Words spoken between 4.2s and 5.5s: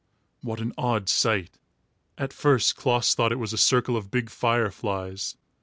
fire flies.